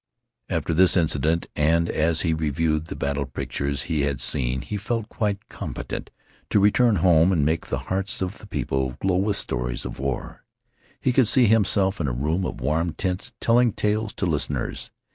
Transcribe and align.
After 0.49 0.73
this 0.73 0.97
incident, 0.97 1.45
and 1.55 1.87
as 1.87 2.21
he 2.21 2.33
reviewed 2.33 2.85
the 2.87 2.95
battle 2.95 3.27
pictures 3.27 3.83
he 3.83 4.01
had 4.01 4.19
seen, 4.19 4.61
he 4.61 4.75
felt 4.75 5.09
quite 5.09 5.47
competent 5.47 6.09
to 6.49 6.59
return 6.59 6.95
home 6.95 7.31
and 7.31 7.45
make 7.45 7.67
the 7.67 7.77
hearts 7.85 8.19
of 8.19 8.39
the 8.39 8.47
people 8.47 8.97
glow 8.99 9.17
with 9.17 9.37
stories 9.37 9.85
of 9.85 9.99
war. 9.99 10.43
He 10.99 11.13
could 11.13 11.27
see 11.27 11.45
himself 11.45 12.01
in 12.01 12.07
a 12.07 12.13
room 12.13 12.47
of 12.47 12.59
warm 12.61 12.93
tints 12.93 13.33
telling 13.39 13.73
tales 13.73 14.11
to 14.13 14.25
listeners. 14.25 14.89